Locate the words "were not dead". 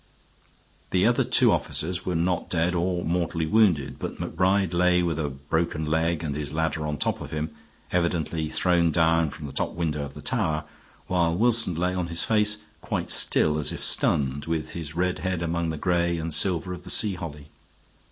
2.07-2.73